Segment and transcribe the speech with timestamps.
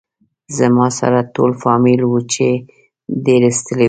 [0.57, 2.47] زما سره ټول فامیل و چې
[3.25, 3.79] ډېر ستړي و.